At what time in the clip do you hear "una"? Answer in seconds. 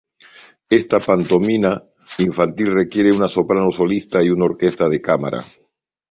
3.11-3.27, 4.31-4.45